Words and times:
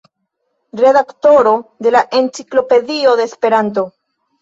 Redaktoro 0.79 1.53
de 1.79 1.91
la 1.99 2.03
Enciklopedio 2.23 3.15
de 3.21 3.31
Esperanto. 3.33 3.91